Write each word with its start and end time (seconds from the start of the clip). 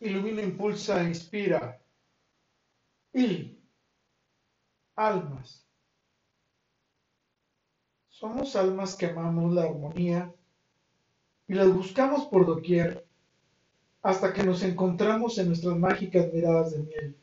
ilumina, 0.00 0.42
impulsa, 0.42 1.02
inspira. 1.02 1.80
Y 3.12 3.58
almas. 4.94 5.66
Somos 8.08 8.56
almas 8.56 8.94
que 8.96 9.06
amamos 9.06 9.52
la 9.52 9.64
armonía 9.64 10.32
y 11.48 11.54
las 11.54 11.72
buscamos 11.72 12.26
por 12.26 12.46
doquier 12.46 13.06
hasta 14.02 14.32
que 14.32 14.42
nos 14.42 14.62
encontramos 14.62 15.38
en 15.38 15.48
nuestras 15.48 15.76
mágicas 15.76 16.32
miradas 16.32 16.72
de 16.72 16.78
miel. 16.78 17.16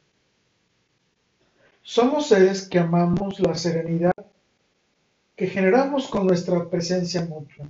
Somos 1.82 2.28
seres 2.28 2.68
que 2.68 2.80
amamos 2.80 3.40
la 3.40 3.55
serenidad 3.55 4.14
que 5.36 5.48
generamos 5.48 6.08
con 6.08 6.28
nuestra 6.28 6.70
presencia 6.70 7.26
mutua. 7.26 7.68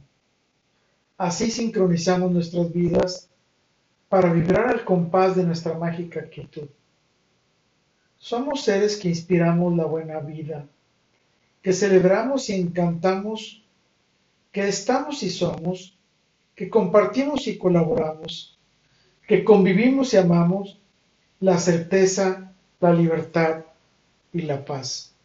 Así 1.17 1.49
sincronizamos 1.49 2.31
nuestras 2.31 2.71
vidas 2.71 3.29
para 4.14 4.32
vibrar 4.32 4.68
al 4.68 4.86
compás 4.86 5.36
de 5.36 5.43
nuestra 5.43 5.76
mágica 5.76 6.30
quietud. 6.30 6.70
Somos 8.20 8.62
seres 8.63 8.95
que 8.95 9.09
inspiramos 9.09 9.76
la 9.76 9.85
buena 9.85 10.20
vida, 10.20 10.67
que 11.63 11.73
celebramos 11.73 12.48
y 12.52 12.54
encantamos, 12.54 13.63
que 14.52 14.68
estamos 14.68 15.23
y 15.23 15.31
somos, 15.31 15.98
que 16.54 16.70
compartimos 16.70 17.48
y 17.48 17.57
colaboramos, 17.57 18.55
que 19.27 19.44
convivimos 19.44 20.13
y 20.13 20.18
amamos 20.18 20.80
la 21.40 21.57
certeza, 21.57 22.54
la 22.82 22.93
libertad 22.93 23.66
y 24.32 24.43
la 24.43 24.63
paz. 24.63 25.16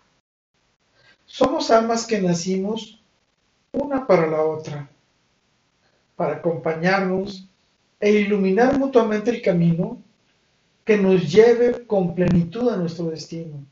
Somos 1.26 1.70
almas 1.70 2.06
que 2.06 2.22
nacimos 2.22 3.02
una 3.70 4.06
para 4.06 4.26
la 4.26 4.40
otra, 4.40 4.88
para 6.16 6.36
acompañarnos 6.36 7.50
e 8.00 8.12
iluminar 8.12 8.78
mutuamente 8.78 9.30
el 9.30 9.42
camino 9.42 10.02
que 10.84 10.96
nos 10.96 11.30
lleve 11.30 11.86
con 11.86 12.14
plenitud 12.14 12.68
a 12.70 12.76
nuestro 12.76 13.06
destino. 13.06 13.64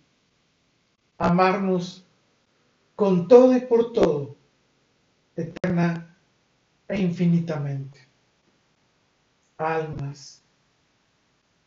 Amarnos 1.18 2.04
con 2.94 3.28
todo 3.28 3.56
y 3.56 3.60
por 3.60 3.92
todo, 3.92 4.36
eterna 5.36 6.14
e 6.88 7.00
infinitamente. 7.00 8.00
Almas. 9.56 10.42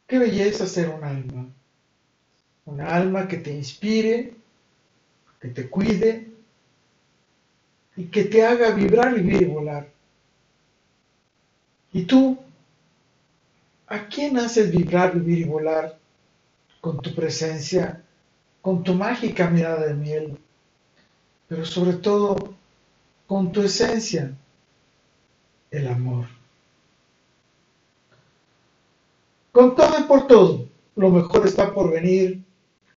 Qué 0.05 0.19
belleza 0.19 0.65
ser 0.65 0.89
un 0.89 1.03
alma. 1.03 1.47
Una 2.65 2.95
alma 2.95 3.27
que 3.27 3.37
te 3.37 3.51
inspire, 3.51 4.35
que 5.39 5.47
te 5.47 5.69
cuide 5.69 6.31
y 7.95 8.05
que 8.05 8.25
te 8.25 8.45
haga 8.45 8.71
vibrar, 8.71 9.17
y 9.17 9.45
volar. 9.45 9.89
¿Y 11.91 12.05
tú? 12.05 12.37
¿A 13.91 14.07
quién 14.07 14.37
haces 14.37 14.69
vibrar, 14.69 15.15
vivir 15.15 15.39
y 15.39 15.43
volar 15.45 15.97
con 16.79 16.99
tu 17.01 17.15
presencia, 17.15 18.03
con 18.61 18.83
tu 18.83 18.93
mágica 18.93 19.49
mirada 19.49 19.87
de 19.87 19.95
miel, 19.95 20.37
pero 21.47 21.65
sobre 21.65 21.93
todo 21.93 22.53
con 23.25 23.51
tu 23.51 23.63
esencia, 23.63 24.37
el 25.71 25.87
amor? 25.87 26.27
Con 29.51 29.75
todo 29.75 29.99
y 29.99 30.03
por 30.03 30.27
todo, 30.27 30.67
lo 30.95 31.09
mejor 31.09 31.47
está 31.47 31.73
por 31.73 31.89
venir, 31.89 32.43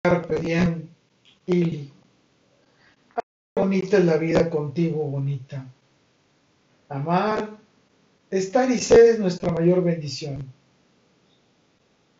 carpe 0.03 0.35
diem, 0.35 0.87
ili. 1.47 1.91
Bonita 3.55 3.97
es 3.97 4.05
la 4.05 4.17
vida 4.17 4.47
contigo, 4.47 5.05
bonita. 5.05 5.65
Amar, 6.87 7.57
estar 8.29 8.69
y 8.69 8.77
ser 8.77 9.15
es 9.15 9.19
nuestra 9.19 9.51
mayor 9.51 9.83
bendición 9.83 10.53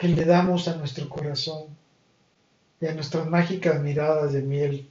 que 0.03 0.09
le 0.09 0.25
damos 0.25 0.67
a 0.67 0.75
nuestro 0.75 1.07
corazón 1.07 1.63
y 2.81 2.87
a 2.87 2.93
nuestras 2.93 3.25
mágicas 3.25 3.81
miradas 3.81 4.33
de 4.33 4.41
miel 4.41 4.89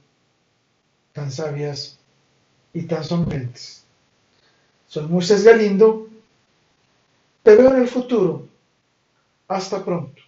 tan 1.11 1.29
sabias 1.31 1.99
y 2.73 2.81
tan 2.87 3.03
sonrientes. 3.03 3.85
Soy 4.87 5.05
Moisés 5.05 5.43
Galindo, 5.43 6.09
te 7.43 7.55
veo 7.55 7.75
en 7.75 7.83
el 7.83 7.87
futuro. 7.87 8.47
Hasta 9.47 9.85
pronto. 9.85 10.19